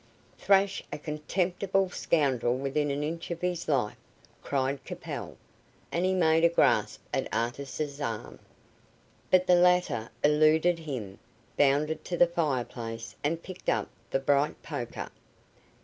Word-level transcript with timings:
"Thrash 0.39 0.81
a 0.91 0.97
contemptible 0.97 1.91
scoundrel 1.91 2.57
within 2.57 2.89
an 2.89 3.03
inch 3.03 3.29
of 3.29 3.39
his 3.41 3.67
life," 3.67 3.99
cried 4.41 4.83
Capel; 4.83 5.37
and 5.91 6.03
he 6.05 6.15
made 6.15 6.43
a 6.43 6.49
grasp 6.49 7.03
at 7.13 7.31
Artis's 7.31 8.01
arm. 8.01 8.39
But 9.29 9.45
the 9.45 9.53
latter 9.53 10.09
eluded 10.23 10.79
him, 10.79 11.19
bounded 11.55 12.03
to 12.05 12.17
the 12.17 12.25
fire 12.25 12.65
place, 12.65 13.15
and 13.23 13.43
picked 13.43 13.69
up 13.69 13.89
the 14.09 14.17
bright 14.17 14.63
poker. 14.63 15.11